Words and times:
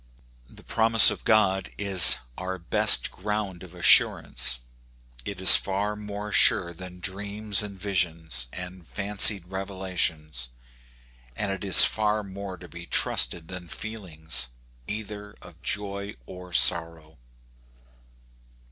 The 0.49 0.63
promise 0.63 1.11
of 1.11 1.23
God 1.25 1.69
is 1.77 2.15
our 2.35 2.57
best 2.57 3.11
ground 3.11 3.61
of 3.61 3.75
assurance; 3.75 4.57
it 5.25 5.39
is 5.39 5.55
far 5.55 5.95
more 5.95 6.31
sure 6.31 6.73
than 6.73 6.99
dreams 6.99 7.61
and 7.61 7.79
visions, 7.79 8.47
and 8.51 8.87
fancied 8.87 9.45
revelations; 9.45 10.49
and 11.35 11.51
it 11.51 11.63
is 11.63 11.85
far 11.85 12.23
more 12.23 12.57
to 12.57 12.67
be 12.67 12.87
trusted 12.87 13.47
than 13.47 13.67
feelings, 13.67 14.47
either 14.87 15.35
of 15.39 15.61
joy 15.61 16.15
or 16.25 16.51
sorrow. 16.51 17.19